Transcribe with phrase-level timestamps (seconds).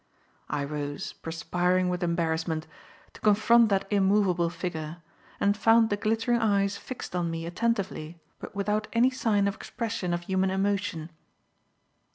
[0.49, 2.65] I rose, perspiring with embarrassment,
[3.13, 5.03] to confront that immovable figure,
[5.39, 10.11] and found the glittering eyes fixed on me attentively but without any sign of expression
[10.11, 11.11] of human emotion.